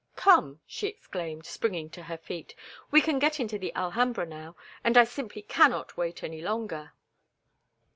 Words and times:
"Come!" 0.15 0.61
she 0.65 0.87
exclaimed, 0.87 1.45
springing 1.45 1.91
to 1.91 2.01
her 2.01 2.17
feet. 2.17 2.55
"We 2.89 3.01
can 3.01 3.19
get 3.19 3.39
into 3.39 3.59
the 3.59 3.71
Alhambra 3.75 4.25
now, 4.25 4.55
and 4.83 4.97
I 4.97 5.03
simply 5.03 5.43
cannot 5.43 5.95
wait 5.95 6.23
any 6.23 6.41
longer." 6.41 6.93